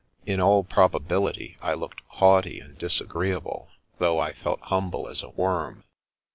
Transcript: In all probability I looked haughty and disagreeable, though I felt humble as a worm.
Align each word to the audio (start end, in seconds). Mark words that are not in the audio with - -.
In 0.25 0.39
all 0.41 0.63
probability 0.63 1.57
I 1.61 1.75
looked 1.75 2.01
haughty 2.07 2.59
and 2.59 2.75
disagreeable, 2.75 3.69
though 3.99 4.17
I 4.17 4.33
felt 4.33 4.61
humble 4.61 5.07
as 5.07 5.21
a 5.21 5.29
worm. 5.29 5.83